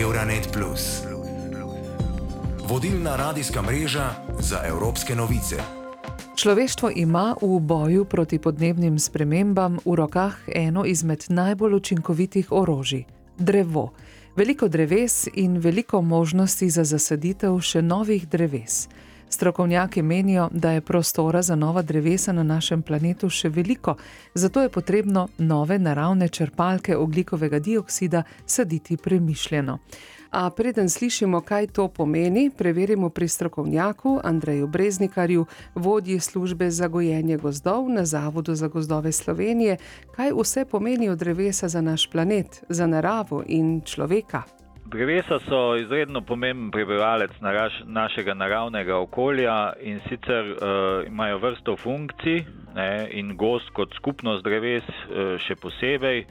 Euronet. 0.00 0.58
Vodilna 2.68 3.16
radijska 3.16 3.62
mreža 3.62 4.10
za 4.40 4.60
evropske 4.66 5.14
novice. 5.14 5.56
Človeštvo 6.36 6.90
ima 6.94 7.34
v 7.42 7.60
boju 7.60 8.04
proti 8.04 8.38
podnebnim 8.38 8.98
spremembam 8.98 9.78
v 9.84 9.94
rokah 9.94 10.34
eno 10.54 10.84
izmed 10.84 11.24
najbolj 11.28 11.74
učinkovitih 11.74 12.52
orožij- 12.52 13.04
drevo. 13.48 13.92
Veliko 14.36 14.68
dreves 14.68 15.28
in 15.34 15.58
veliko 15.58 16.02
možnosti 16.02 16.70
za 16.70 16.84
zasaditev 16.84 17.60
še 17.60 17.82
novih 17.82 18.28
dreves. 18.28 18.88
Strokovnjaki 19.28 20.02
menijo, 20.02 20.48
da 20.52 20.70
je 20.70 20.80
prostora 20.80 21.42
za 21.42 21.56
nova 21.56 21.82
drevesa 21.82 22.32
na 22.32 22.42
našem 22.42 22.82
planetu 22.82 23.28
še 23.30 23.48
veliko, 23.48 23.96
zato 24.34 24.62
je 24.62 24.68
potrebno 24.68 25.28
nove 25.38 25.78
naravne 25.78 26.28
črpalke 26.28 26.96
oglikovega 26.96 27.58
dioksida 27.58 28.22
saditi 28.46 28.96
premišljeno. 28.96 29.78
A 30.30 30.50
preden 30.50 30.90
slišimo, 30.90 31.40
kaj 31.40 31.66
to 31.66 31.88
pomeni, 31.88 32.50
preverimo 32.50 33.08
pri 33.10 33.28
strokovnjaku 33.28 34.20
Andreju 34.24 34.66
Breznikarju, 34.66 35.46
vodji 35.74 36.20
službe 36.20 36.70
za 36.70 36.88
gojenje 36.88 37.36
gozdov 37.36 37.88
na 37.88 38.04
Zavodu 38.04 38.54
za 38.54 38.68
gozdove 38.68 39.12
Slovenije, 39.12 39.76
kaj 40.16 40.32
vse 40.32 40.64
pomenijo 40.64 41.16
drevesa 41.16 41.68
za 41.68 41.80
naš 41.80 42.10
planet, 42.10 42.64
za 42.68 42.86
naravo 42.86 43.42
in 43.46 43.80
človeka. 43.80 44.42
Drevesa 44.86 45.38
so 45.48 45.76
izredno 45.76 46.20
pomemben 46.20 46.70
prebivalec 46.70 47.30
naraš, 47.40 47.80
našega 47.86 48.34
naravnega 48.34 48.96
okolja 48.96 49.72
in 49.82 49.98
sicer 50.08 50.50
uh, 50.52 51.06
imajo 51.06 51.38
vrsto 51.42 51.74
funkcij 51.76 52.44
ne, 52.74 53.08
in 53.10 53.32
gost 53.36 53.72
kot 53.74 53.94
skupnost 53.98 54.44
dreves 54.46 54.86
uh, 54.86 55.34
še 55.42 55.56
posebej. 55.58 56.22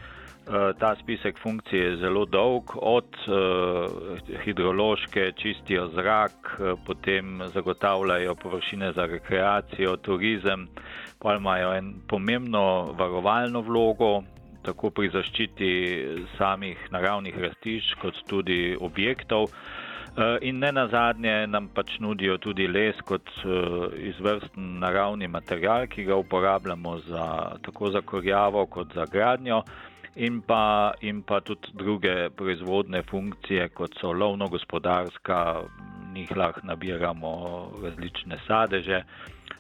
Uh, 0.46 0.70
ta 0.80 0.94
spisek 0.96 1.40
funkcij 1.42 1.80
je 1.80 1.98
zelo 2.06 2.24
dolg, 2.26 2.72
od 2.80 3.18
uh, 3.28 4.22
hidrološke 4.46 5.32
čistijo 5.42 5.90
zrak, 5.98 6.54
uh, 6.60 6.78
potem 6.88 7.42
zagotavljajo 7.54 8.38
površine 8.40 8.94
za 8.96 9.10
rekreacijo, 9.10 9.98
turizem, 9.98 10.70
pa 11.20 11.36
imajo 11.36 11.74
en 11.76 11.92
pomembno 12.08 12.94
varovalno 12.96 13.66
vlogo, 13.68 14.22
tako 14.66 14.90
pri 14.90 15.10
zaščiti 15.14 15.72
samih 16.38 16.88
naravnih 16.92 17.38
rastišč, 17.48 17.96
kot 18.02 18.22
tudi 18.30 18.76
objektov. 18.80 19.50
Eh, 20.18 20.38
in 20.42 20.60
ne 20.60 20.72
na 20.72 20.88
zadnje 20.88 21.48
nam 21.48 21.68
pač 21.76 21.98
nudijo 22.00 22.38
tudi 22.40 22.68
les 22.68 22.96
kot 23.04 23.32
eh, 23.44 23.98
izvrsten 24.12 24.78
naravni 24.80 25.28
material, 25.28 25.88
ki 25.92 26.06
ga 26.08 26.16
uporabljamo 26.16 26.94
za, 27.08 27.26
tako 27.62 27.92
za 27.92 28.02
korjavo 28.02 28.66
kot 28.66 28.94
za 28.96 29.06
gradnjo. 29.12 29.62
In 30.16 30.40
pa, 30.42 30.94
in 31.02 31.20
pa 31.22 31.42
tudi 31.44 31.74
druge 31.74 32.30
proizvodne 32.30 33.02
funkcije, 33.04 33.68
kot 33.76 33.98
so 34.00 34.14
lovno-gospodarska, 34.14 35.40
njih 36.16 36.32
lahko 36.38 36.64
nabiramo 36.64 37.32
različne 37.84 38.40
sadeže. 38.48 39.04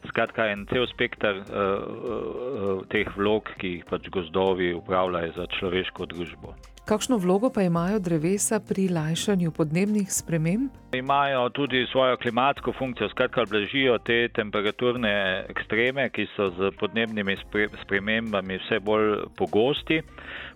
Skratka, 0.08 0.48
en 0.53 0.66
cel 0.70 0.88
spektr 0.89 1.42
uh, 1.42 1.44
uh, 1.44 2.86
teh 2.89 3.09
vlog, 3.17 3.50
ki 3.61 3.75
jih 3.78 3.86
pač 3.89 4.09
gozdovi 4.14 4.73
upravljajo 4.78 5.33
za 5.36 5.45
človeško 5.59 6.08
družbo. 6.14 6.56
Kakšno 6.86 7.17
vlogo 7.17 7.50
pa 7.50 7.64
imajo 7.66 8.00
drevesa 8.00 8.59
pri 8.61 8.88
lajšanju 8.94 9.52
podnebnih 9.52 10.11
sprememb? 10.14 10.70
Imajo 10.97 11.49
tudi 11.49 11.85
svojo 11.91 12.17
klimatsko 12.17 12.73
funkcijo, 12.73 13.09
skratka, 13.09 13.45
blažijo 13.49 13.97
te 13.97 14.27
temperaturne 14.33 15.11
ekstreme, 15.49 16.09
ki 16.09 16.27
so 16.35 16.49
z 16.55 16.71
podnebnimi 16.79 17.35
spremembami 17.83 18.57
vse 18.63 18.79
bolj 18.79 19.25
pogosti. 19.37 20.02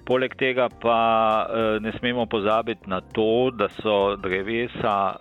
Poleg 0.08 0.34
tega 0.40 0.70
pa 0.82 1.02
eh, 1.44 1.80
ne 1.84 1.92
smemo 2.00 2.26
pozabiti 2.26 2.90
na 2.90 3.02
to, 3.02 3.52
da 3.52 3.68
so 3.82 4.16
drevesa 4.16 4.96
eh, 5.14 5.20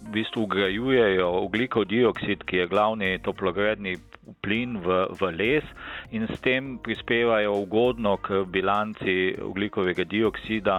v 0.00 0.12
bistvu 0.16 0.48
ugrajujejo 0.48 1.30
ugljikov 1.44 1.84
dioksid, 1.92 2.44
ki 2.48 2.62
je 2.62 2.66
glavni 2.66 3.18
toplogredni 3.22 3.96
plin 4.42 4.78
v, 4.80 5.04
v 5.20 5.30
les 5.36 5.64
in 6.12 6.26
s 6.28 6.40
tem 6.40 6.78
prispevajo 6.82 7.54
ugodno 7.60 8.16
k 8.16 8.44
bilanci 8.48 9.36
ugljikovega 9.42 10.04
dioksida 10.04 10.78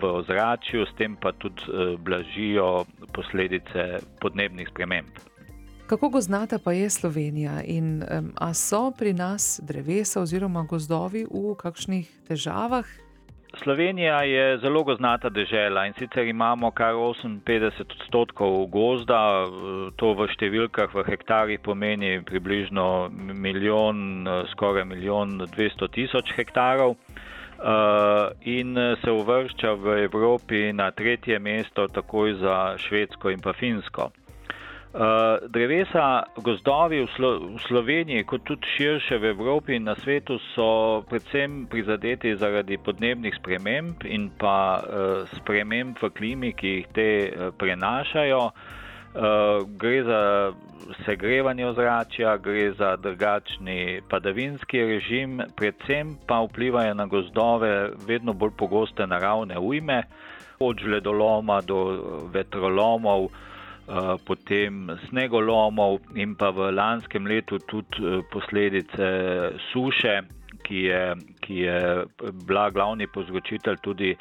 v 0.00 0.02
ozračju, 0.20 0.84
s 0.86 0.92
tem 0.98 1.16
pa 1.16 1.32
tudi 1.32 1.62
uh, 1.68 1.96
blažijo 2.00 2.84
posledice 3.12 3.98
podnebnih 4.20 4.68
sprememb. 4.68 5.08
Kako 5.88 6.08
goznata 6.08 6.58
pa 6.64 6.72
je 6.72 6.90
Slovenija 6.90 7.62
in 7.64 8.02
um, 8.04 8.32
a 8.36 8.54
so 8.54 8.90
pri 8.98 9.12
nas 9.16 9.60
drevesa 9.64 10.20
oziroma 10.20 10.66
gozdovi 10.68 11.24
v 11.24 11.54
kakšnih 11.56 12.28
težavah? 12.28 12.84
Slovenija 13.56 14.22
je 14.22 14.58
zelo 14.58 14.84
goznata 14.84 15.28
država 15.28 15.86
in 15.86 15.94
sicer 15.98 16.26
imamo 16.26 16.70
kar 16.70 16.94
58 16.94 17.80
odstotkov 17.80 18.66
gozda, 18.66 19.48
to 19.96 20.12
v 20.14 20.28
številkah, 20.28 20.92
v 20.94 21.04
hektarjih 21.08 21.60
pomeni 21.64 22.20
približno 22.20 23.08
milijon, 23.16 24.28
skoraj 24.52 24.84
milijon 24.84 25.40
200 25.56 25.88
tisoč 25.88 26.32
hektarov. 26.36 26.96
Uh, 27.58 28.30
in 28.40 28.76
se 29.04 29.10
uvršča 29.10 29.72
v 29.72 30.04
Evropi 30.04 30.72
na 30.72 30.90
tretje 30.90 31.38
mesto, 31.38 31.88
takoj 31.88 32.34
za 32.34 32.78
Švedsko 32.78 33.30
in 33.30 33.40
pa 33.40 33.52
Finsko. 33.52 34.10
Uh, 34.94 35.42
drevesa, 35.50 36.22
gozdovi 36.38 37.02
v, 37.02 37.08
Slo 37.16 37.30
v 37.38 37.58
Sloveniji, 37.66 38.22
kot 38.24 38.46
tudi 38.46 38.62
širše 38.62 39.18
v 39.18 39.34
Evropi 39.34 39.74
in 39.74 39.90
na 39.90 39.98
svetu, 39.98 40.38
so 40.54 41.02
predvsem 41.10 41.66
prizadeti 41.66 42.36
zaradi 42.38 42.78
podnebnih 42.78 43.34
sprememb 43.34 44.06
in 44.06 44.30
pa 44.38 44.78
sprememb 45.34 45.98
v 45.98 46.10
klimi, 46.14 46.54
ki 46.54 46.68
jih 46.68 46.86
te 46.94 47.10
prenašajo. 47.58 48.54
Uh, 49.08 49.64
gre 49.78 50.02
za 50.04 50.52
segrevanje 51.04 51.66
ozračja, 51.66 52.36
gre 52.36 52.72
za 52.72 52.96
drugačni 52.96 54.00
padavinski 54.08 54.82
režim, 54.84 55.40
predvsem 55.56 56.16
pa 56.26 56.40
vplivajo 56.44 56.94
na 56.94 57.06
gozdove 57.06 57.90
vedno 58.06 58.32
bolj 58.32 58.50
pogoste 58.56 59.06
naravne 59.06 59.58
ujme, 59.58 60.02
od 60.60 60.78
žledoloma 60.78 61.60
do 61.60 61.78
vetrolomov. 62.32 63.28
Eh, 63.88 64.16
potem 64.24 64.90
snegolomov 65.08 66.04
in 66.12 66.36
pa 66.36 66.52
v 66.52 66.68
lanskem 66.76 67.24
letu 67.24 67.56
tudi 67.64 68.04
eh, 68.04 68.20
posledice 68.28 69.06
suše, 69.72 70.28
ki 70.60 70.82
je, 70.92 71.04
ki 71.40 71.54
je 71.64 72.04
bila 72.44 72.68
glavni 72.68 73.06
povzročitelj 73.08 73.80
tudi 73.80 74.12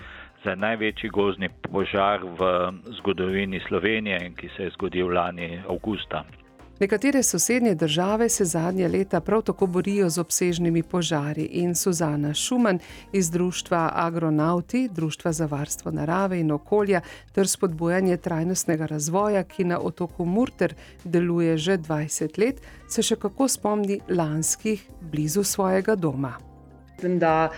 za 0.48 0.56
največji 0.56 1.10
gozni 1.10 1.50
požar 1.72 2.24
v 2.24 2.72
zgodovini 2.98 3.60
Slovenije 3.68 4.20
in 4.26 4.36
ki 4.36 4.50
se 4.56 4.64
je 4.64 4.70
zgodil 4.80 5.12
lani 5.12 5.60
avgusta. 5.70 6.24
Nekatere 6.80 7.24
sosednje 7.24 7.76
države 7.76 8.30
se 8.30 8.46
zadnje 8.46 8.88
leta 8.88 9.20
prav 9.22 9.42
tako 9.42 9.68
borijo 9.68 10.10
z 10.10 10.20
obsežnimi 10.20 10.84
požari 10.84 11.44
in 11.44 11.76
Suzana 11.76 12.34
Šuman 12.34 12.80
iz 13.14 13.32
društva 13.32 13.92
Agronauti, 13.94 14.90
Društva 14.92 15.32
za 15.32 15.46
varstvo 15.46 15.92
narave 15.92 16.40
in 16.40 16.52
okolja 16.52 17.02
ter 17.32 17.48
spodbujanje 17.48 18.18
trajnostnega 18.18 18.86
razvoja, 18.86 19.44
ki 19.44 19.64
na 19.64 19.80
otoku 19.80 20.26
Murter 20.26 20.74
deluje 21.04 21.58
že 21.58 21.78
20 21.78 22.40
let, 22.40 22.62
se 22.88 23.04
še 23.04 23.16
kako 23.16 23.48
spomni 23.48 24.00
lanskih 24.10 24.88
blizu 25.02 25.44
svojega 25.44 25.96
doma. 25.96 26.38
Mislim, 26.96 27.20
da 27.20 27.50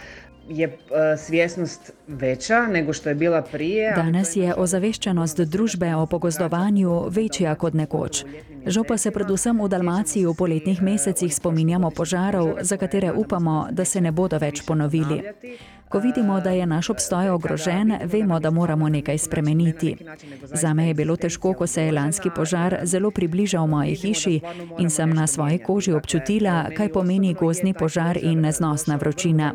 je 0.49 0.67
eh, 0.67 1.17
svjesnost 1.17 1.91
večja 2.07 2.67
nego 2.67 2.93
što 2.93 3.09
je 3.09 3.15
bila 3.15 3.41
prije. 3.41 3.93
Danes 3.95 4.35
je 4.35 4.55
ozaveščenost 4.55 5.39
družbe 5.39 5.95
o 5.95 6.05
pogozdovanju 6.05 7.03
večja 7.09 7.55
kot 7.55 7.73
nekoč. 7.73 8.23
Žal 8.65 8.83
pa 8.83 8.97
se 8.97 9.11
predvsem 9.11 9.61
v 9.61 9.69
Dalmaciji 9.69 10.25
v 10.25 10.33
poletnih 10.33 10.81
mesecih 10.81 11.35
spominjamo 11.35 11.89
požarov, 11.89 12.57
za 12.61 12.77
katere 12.77 13.11
upamo, 13.11 13.67
da 13.71 13.85
se 13.85 14.01
ne 14.01 14.11
bodo 14.11 14.37
več 14.37 14.65
ponovili. 14.65 15.21
Ko 15.89 15.99
vidimo, 15.99 16.41
da 16.41 16.49
je 16.49 16.65
naš 16.65 16.89
obstoj 16.89 17.29
ogrožen, 17.29 17.93
vemo, 18.03 18.39
da 18.39 18.49
moramo 18.49 18.89
nekaj 18.89 19.17
spremeniti. 19.17 19.95
Zame 20.43 20.87
je 20.87 20.93
bilo 20.93 21.15
težko, 21.15 21.53
ko 21.53 21.67
se 21.67 21.83
je 21.83 21.91
lanski 21.91 22.29
požar 22.35 22.77
zelo 22.83 23.11
približal 23.11 23.67
moji 23.67 23.95
hiši 23.95 24.39
in 24.79 24.89
sem 24.89 25.09
na 25.09 25.27
svoji 25.27 25.57
koži 25.57 25.93
občutila, 25.93 26.69
kaj 26.77 26.91
pomeni 26.93 27.33
gozni 27.33 27.73
požar 27.73 28.19
in 28.21 28.41
neznosna 28.41 28.95
vročina. 28.95 29.53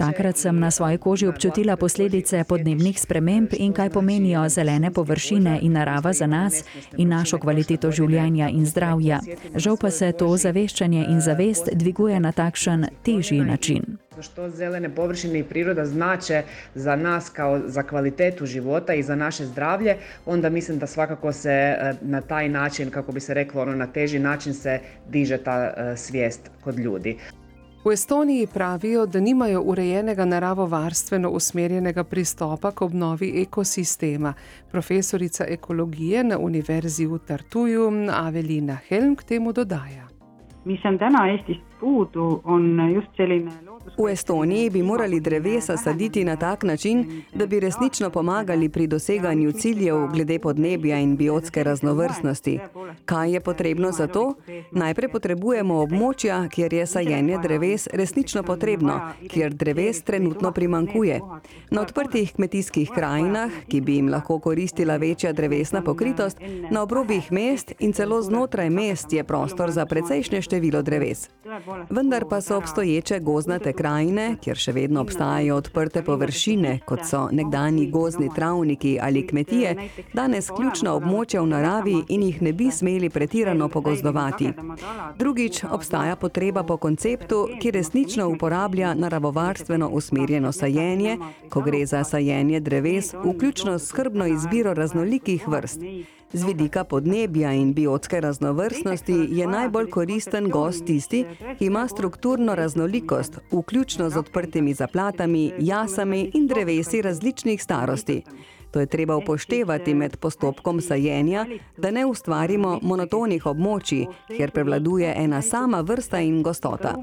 Takrat 0.00 0.36
sem 0.36 0.58
na 0.58 0.70
svoji 0.70 0.98
koži 0.98 1.26
občutila 1.26 1.76
posledice 1.76 2.44
podnebnih 2.48 3.00
sprememb 3.00 3.48
in 3.52 3.72
kaj 3.72 3.90
pomenijo 3.90 4.48
zelene 4.48 4.90
površine 4.90 5.58
in 5.62 5.72
narava 5.72 6.12
za 6.12 6.26
nas 6.26 6.64
in 6.96 7.08
našo 7.08 7.38
kvaliteto 7.38 7.90
življenja 7.92 8.48
in 8.48 8.64
zdravja. 8.66 9.18
Žal 9.54 9.76
pa 9.76 9.90
se 9.90 10.12
to 10.12 10.36
zaveščanje 10.36 11.04
in 11.04 11.20
zavest 11.20 11.68
dviguje 11.72 12.20
na 12.20 12.32
takšen 12.32 12.86
težji 13.04 13.40
način. 13.44 13.98
Što 14.20 14.48
zelene 14.50 14.88
površine 14.94 15.38
i 15.38 15.44
priroda 15.44 15.84
znače 15.86 16.42
za 16.74 16.96
nas 16.96 17.28
kao 17.28 17.60
za 17.66 17.82
kvalitetu 17.82 18.46
života 18.46 18.94
i 18.94 19.02
za 19.02 19.16
naše 19.16 19.46
zdravlje, 19.46 19.96
onda 20.26 20.50
mislim 20.50 20.78
da 20.78 20.86
svakako 20.86 21.32
se 21.32 21.52
e, 21.52 21.92
na 22.00 22.20
taj 22.20 22.48
način, 22.48 22.90
kako 22.90 23.12
bi 23.12 23.20
se 23.20 23.34
reklo, 23.34 23.62
ono, 23.62 23.76
na 23.76 23.86
teži 23.86 24.18
način 24.18 24.54
se 24.54 24.80
diže 25.08 25.38
ta 25.38 25.74
e, 25.76 25.96
svijest 25.96 26.50
kod 26.60 26.78
ljudi. 26.78 27.16
V 27.84 27.92
Estoniji 27.92 28.46
pravijo, 28.46 29.06
da 29.06 29.20
nimajo 29.20 29.62
urejenega 29.62 30.24
naravovarstveno 30.24 31.30
usmerjenega 31.30 32.04
pristopa 32.04 32.70
k 32.70 32.82
obnovi 32.82 33.42
ekosistema. 33.42 34.34
Profesorica 34.70 35.44
ekologije 35.48 36.24
na 36.24 36.38
Univerzi 36.38 37.06
v 37.06 37.18
Tartuju 37.18 37.90
Avelina 38.12 38.76
Helm 38.88 39.16
k 39.16 39.22
temu 39.22 39.52
dodaja. 39.52 40.08
mis 40.64 40.80
on 40.84 40.98
täna 40.98 41.18
Eestist 41.32 41.69
puudu, 41.80 42.40
on 42.44 42.92
just 42.94 43.08
selline 43.16 43.50
V 43.98 44.12
Estoniji 44.12 44.70
bi 44.70 44.82
morali 44.82 45.20
drevesa 45.20 45.76
saditi 45.76 46.24
na 46.24 46.36
tak 46.36 46.62
način, 46.62 47.22
da 47.34 47.46
bi 47.46 47.60
resnično 47.60 48.10
pomagali 48.10 48.68
pri 48.68 48.86
doseganju 48.86 49.52
ciljev 49.52 50.06
glede 50.12 50.38
podnebja 50.38 50.98
in 50.98 51.16
biotske 51.16 51.64
raznovrstnosti. 51.64 52.58
Kaj 53.04 53.32
je 53.32 53.40
potrebno 53.40 53.92
za 53.92 54.06
to? 54.06 54.34
Najprej 54.70 55.08
potrebujemo 55.08 55.74
območja, 55.82 56.48
kjer 56.48 56.74
je 56.74 56.86
sajenje 56.86 57.38
dreves 57.42 57.88
resnično 57.92 58.42
potrebno, 58.42 59.00
kjer 59.28 59.54
dreves 59.54 60.02
trenutno 60.02 60.52
primankuje. 60.52 61.20
Na 61.70 61.80
odprtih 61.80 62.34
kmetijskih 62.34 62.90
krajinah, 62.94 63.50
ki 63.68 63.80
bi 63.80 63.94
jim 63.96 64.08
lahko 64.08 64.38
koristila 64.38 64.96
večja 64.96 65.32
drevesna 65.32 65.82
pokritost, 65.82 66.38
na 66.70 66.82
obrobjih 66.82 67.32
mest 67.32 67.72
in 67.78 67.92
celo 67.92 68.22
znotraj 68.22 68.70
mest 68.70 69.12
je 69.12 69.24
prostor 69.24 69.70
za 69.70 69.86
precejšnje 69.86 70.42
število 70.42 70.82
dreves. 70.82 71.28
Vendar 71.90 72.24
pa 72.28 72.40
so 72.40 72.56
obstoječe 72.56 73.18
gozdnate 73.20 73.72
krajine, 73.72 74.36
kjer 74.42 74.56
še 74.56 74.72
vedno 74.72 75.00
obstajajo 75.00 75.56
odprte 75.56 76.02
površine, 76.02 76.78
kot 76.86 77.04
so 77.06 77.28
nekdani 77.32 77.86
gozdni 77.90 78.30
travniki 78.34 78.98
ali 79.02 79.26
kmetije, 79.26 79.74
danes 80.14 80.50
ključna 80.56 80.94
območja 80.94 81.42
v 81.42 81.50
naravi 81.52 81.96
in 82.08 82.22
jih 82.22 82.42
ne 82.42 82.52
bi 82.52 82.70
smeli 82.70 83.10
pretirano 83.10 83.68
pogozdovati. 83.68 84.52
Drugič, 85.18 85.64
obstaja 85.70 86.16
potreba 86.16 86.62
po 86.62 86.76
konceptu, 86.76 87.46
ki 87.60 87.70
resnično 87.70 88.28
uporablja 88.28 88.94
naravovarstveno 88.94 89.88
usmerjeno 89.88 90.52
sajenje, 90.52 91.18
ko 91.50 91.60
gre 91.60 91.86
za 91.86 92.04
sajenje 92.04 92.60
dreves, 92.60 93.14
vključno 93.24 93.78
s 93.78 93.88
skrbno 93.88 94.26
izbiro 94.26 94.74
raznolikih 94.74 95.48
vrst. 95.48 95.80
Z 96.32 96.44
vidika 96.46 96.84
podnebja 96.84 97.52
in 97.52 97.72
biotske 97.74 98.20
raznovrstnosti 98.20 99.14
je 99.30 99.46
najbolj 99.46 99.88
koristen 99.90 100.48
gost 100.50 100.84
tisti, 100.86 101.24
ki 101.58 101.66
ima 101.66 101.88
strukturno 101.88 102.54
raznolikost, 102.54 103.38
vključno 103.52 104.10
z 104.10 104.18
odprtimi 104.18 104.74
zaplatami, 104.74 105.52
jasami 105.58 106.30
in 106.34 106.46
drevesi 106.46 107.02
različnih 107.02 107.62
starosti. 107.62 108.22
To 108.70 108.80
je 108.80 108.86
treba 108.86 109.16
upoštevati 109.16 109.94
med 109.94 110.16
postopkom 110.16 110.80
sajenja, 110.80 111.46
da 111.76 111.90
ne 111.90 112.06
ustvarimo 112.06 112.78
monotonih 112.82 113.46
območij, 113.46 114.06
kjer 114.28 114.50
prevladuje 114.50 115.12
ena 115.16 115.42
sama 115.42 115.80
vrsta 115.80 116.20
in 116.20 116.42
gostota. 116.42 116.94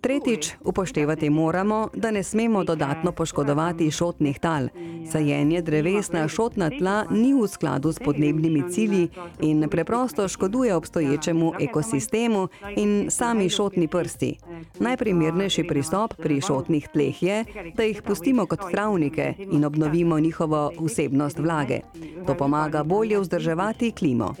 Tretjič, 0.00 0.52
upoštevati 0.60 1.30
moramo, 1.30 1.88
da 1.94 2.10
ne 2.10 2.22
smemo 2.22 2.64
dodatno 2.64 3.12
poškodovati 3.12 3.90
šotnih 3.90 4.38
tal. 4.38 4.68
Sajenje 5.10 5.62
dreves 5.62 6.12
na 6.12 6.28
šotna 6.28 6.70
tla 6.78 7.04
ni 7.10 7.34
v 7.34 7.46
skladu 7.48 7.92
s 7.92 7.98
podnebnimi 7.98 8.62
cilji 8.70 9.08
in 9.40 9.68
preprosto 9.70 10.28
škoduje 10.28 10.74
obstoječemu 10.74 11.52
ekosistemu 11.60 12.48
in 12.76 13.10
sami 13.10 13.48
šotni 13.48 13.88
prsti. 13.88 14.34
Najprimernejši 14.80 15.64
pristop 15.68 16.14
pri 16.14 16.40
šotnih 16.40 16.88
tleh 16.92 17.22
je, 17.22 17.44
da 17.74 17.82
jih 17.82 18.02
pustimo 18.02 18.46
kot 18.46 18.60
travnike 18.70 19.34
in 19.38 19.64
obnovimo 19.64 20.18
njihovo 20.20 20.70
vse 20.80 21.03
vsebnost 21.04 21.38
vlage. 21.38 21.80
To 22.26 22.34
pomaga 22.34 22.84
bolje 22.84 23.20
vzdrževati 23.20 23.92
klimo. 23.92 24.34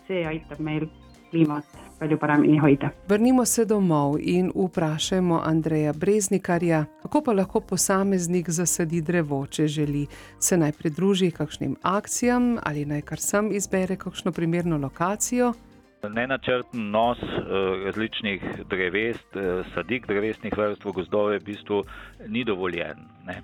Vrnimo 3.08 3.44
se 3.44 3.64
domov 3.64 4.16
in 4.20 4.52
vprašajmo 4.54 5.40
Andreja 5.44 5.92
Breznikarja, 5.92 6.84
kako 7.02 7.22
pa 7.22 7.32
lahko 7.32 7.60
posameznik 7.60 8.50
zasadi 8.50 9.00
drevo, 9.00 9.46
če 9.46 9.66
želi 9.66 10.06
se 10.38 10.56
naj 10.56 10.72
pridruži 10.72 11.30
kakšnim 11.30 11.76
akcijam 11.82 12.58
ali 12.62 12.84
naj 12.84 13.02
kar 13.02 13.18
sam 13.18 13.52
izbere 13.52 13.96
kakšno 13.96 14.32
primerno 14.32 14.78
lokacijo. 14.78 15.52
Nenačrten 16.10 16.90
nos 16.90 17.18
različnih 17.84 18.42
dreves, 18.70 19.16
sadik 19.74 20.06
drevesnih 20.06 20.52
vrst 20.56 20.84
v 20.84 20.92
gozdove 20.92 21.38
v 21.38 21.44
bistvu 21.44 21.84
ni 22.28 22.44
dovoljen. 22.44 23.13
Ne. 23.24 23.40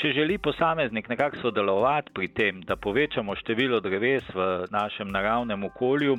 Če 0.00 0.12
želi 0.16 0.38
posameznik 0.38 1.08
nekako 1.08 1.36
sodelovati 1.42 2.12
pri 2.14 2.28
tem, 2.34 2.60
da 2.66 2.76
povečamo 2.76 3.34
število 3.36 3.80
dreves 3.80 4.24
v 4.34 4.46
našem 4.72 5.10
naravnem 5.12 5.64
okolju, 5.64 6.16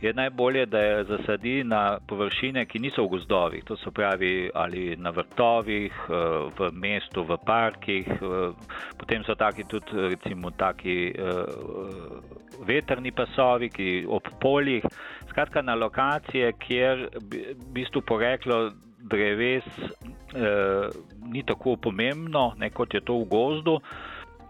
je 0.00 0.12
najbolje, 0.14 0.66
da 0.66 0.78
je 0.78 1.04
zasadi 1.04 1.64
na 1.64 1.98
površine, 2.08 2.64
ki 2.66 2.78
niso 2.78 3.04
v 3.04 3.16
gozdovih. 3.16 3.64
To 3.64 3.76
se 3.76 3.90
pravi 3.90 4.50
ali 4.54 4.96
na 4.96 5.10
vrtovih, 5.10 5.92
v 6.58 6.70
mestu, 6.72 7.24
v 7.24 7.36
parkih, 7.46 8.08
potem 8.98 9.24
so 9.24 9.34
taki 9.34 9.64
tudi 9.64 10.08
recimo 10.12 10.50
taki 10.50 11.12
veterni 12.66 13.12
pasovi, 13.12 13.68
ki 13.68 13.90
ob 14.08 14.28
poljih. 14.40 14.86
Skratka, 15.30 15.62
na 15.62 15.74
lokacije, 15.74 16.52
kjer 16.60 17.08
v 17.16 17.44
bistvu 17.72 18.02
poreklo 18.06 18.70
dreves 19.12 19.68
eh, 19.76 20.88
ni 21.32 21.44
tako 21.46 21.76
pomembno, 21.76 22.52
ne, 22.58 22.70
kot 22.70 22.94
je 22.94 23.00
to 23.00 23.20
v 23.22 23.28
gozdu. 23.30 23.78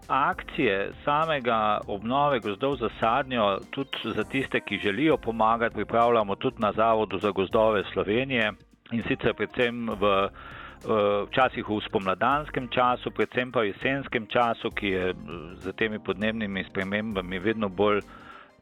Akcije 0.07 0.91
samega 1.05 1.79
obnove 1.87 2.39
gozdov 2.43 2.75
za 2.81 2.89
sadnjo, 2.99 3.59
tudi 3.71 4.11
za 4.15 4.23
tiste, 4.23 4.59
ki 4.59 4.81
želijo 4.83 5.17
pomagati, 5.17 5.75
pripravljamo 5.75 6.35
tudi 6.35 6.59
na 6.59 6.71
Zavodu 6.71 7.17
za 7.17 7.31
gozdove 7.31 7.83
Slovenije 7.93 8.51
in 8.91 9.03
sicer 9.07 9.33
predvsem 9.33 9.87
v 9.89 10.27
včasih 11.27 11.63
v 11.63 11.79
spomladanskem 11.87 12.67
času, 12.67 13.11
predvsem 13.11 13.51
pa 13.51 13.63
v 13.63 13.71
jesenskem 13.71 14.27
času, 14.27 14.67
ki 14.71 14.87
je 14.87 15.13
z 15.63 15.71
temi 15.79 15.99
podnebnimi 15.99 16.63
spremembami 16.67 17.39
vedno 17.39 17.69
bolj 17.69 18.01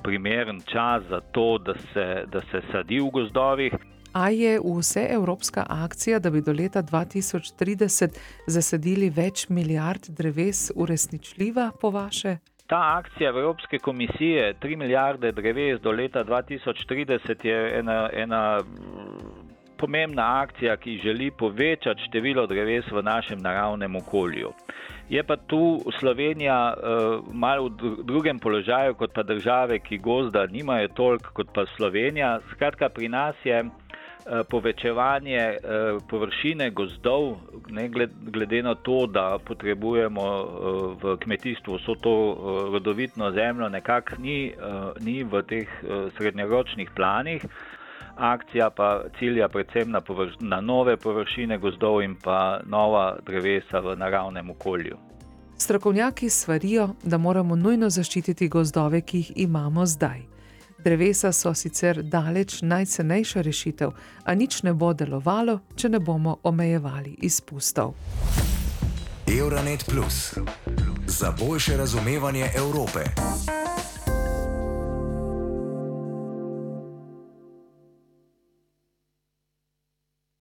primeren 0.04 0.62
čas 0.66 1.04
za 1.10 1.22
to, 1.34 1.58
da 1.58 1.74
se, 1.74 2.26
da 2.28 2.42
se 2.42 2.62
sadi 2.72 3.00
v 3.00 3.10
gozdovih. 3.10 3.74
A 4.14 4.30
je 4.30 4.60
vse 4.60 5.08
evropska 5.10 5.66
akcija, 5.70 6.20
da 6.20 6.30
bi 6.30 6.42
do 6.42 6.52
leta 6.52 6.84
2030 6.84 8.18
zasadili 8.48 9.10
več 9.10 9.50
milijard 9.50 10.10
dreves, 10.10 10.72
uresničljiva 10.76 11.72
po 11.82 11.90
vaše? 11.90 12.38
Ta 12.68 12.80
akcija 12.98 13.30
Evropske 13.30 13.78
komisije, 13.78 14.54
3 14.62 14.78
milijarde 14.78 15.32
dreves 15.32 15.82
do 15.82 15.92
leta 15.92 16.24
2030, 16.24 17.46
je 17.46 17.80
ena, 17.80 18.10
ena 18.14 18.60
pomembna 19.78 20.42
akcija, 20.42 20.78
ki 20.78 21.00
želi 21.04 21.32
povečati 21.32 22.02
število 22.08 22.48
dreves 22.48 22.86
v 22.92 23.04
našem 23.04 23.40
naravnem 23.40 23.96
okolju. 23.96 24.52
Je 25.10 25.24
pa 25.24 25.36
tu 25.36 25.80
Slovenija 26.00 26.74
uh, 26.74 27.34
malo 27.34 27.70
v 27.70 28.04
drugem 28.04 28.40
položaju 28.40 28.94
kot 28.96 29.14
pa 29.14 29.24
države, 29.24 29.80
ki 29.80 29.98
gozda 29.98 30.46
nimajo 30.48 30.88
toliko 30.88 31.34
kot 31.34 31.48
pa 31.54 31.66
Slovenija. 31.76 32.40
Skratka, 32.52 32.90
pri 32.90 33.10
nas 33.10 33.36
je 33.44 33.64
povečevanje 34.50 35.58
površine 36.10 36.70
gozdov, 36.70 37.38
ne 37.70 37.90
glede 38.32 38.64
na 38.64 38.76
to, 38.76 39.08
da 39.08 39.40
potrebujemo 39.46 40.26
v 41.04 41.18
kmetijstvu 41.24 41.76
vso 41.76 41.96
to 41.96 42.16
rodovitno 42.72 43.32
zemljo, 43.32 43.70
nekako 43.70 44.16
ni, 44.22 44.54
ni 45.00 45.24
v 45.24 45.42
teh 45.42 45.68
srednjeročnih 46.18 46.92
planih. 46.96 47.46
Akcija 48.16 48.70
pa 48.70 49.04
cilja 49.20 49.48
predvsem 49.48 49.92
na, 49.92 50.02
površ, 50.02 50.34
na 50.40 50.62
nove 50.62 50.98
površine 50.98 51.58
gozdov 51.58 52.02
in 52.04 52.16
pa 52.16 52.60
nova 52.66 53.18
drevesa 53.26 53.80
v 53.80 53.96
naravnem 53.96 54.50
okolju. 54.50 54.98
Strokovnjaki 55.58 56.30
svarijo, 56.30 56.90
da 57.04 57.18
moramo 57.18 57.56
nujno 57.56 57.90
zaščititi 57.90 58.48
gozdove, 58.50 59.02
ki 59.02 59.18
jih 59.18 59.32
imamo 59.36 59.86
zdaj. 59.86 60.22
Drevesa 60.84 61.32
so 61.32 61.54
sicer 61.54 62.04
daleč 62.04 62.62
najcenejša 62.62 63.42
rešitev, 63.42 63.92
a 64.26 64.36
nič 64.36 64.64
ne 64.64 64.74
bo 64.74 64.94
delovalo, 64.94 65.60
če 65.76 65.90
ne 65.90 66.00
bomo 66.00 66.40
omejevali 66.44 67.16
izpustov. 67.22 67.94
Euronet 69.28 69.86
Plus 69.86 70.34
za 71.08 71.32
boljše 71.40 71.78
razumevanje 71.78 72.50
Evrope. 72.56 73.06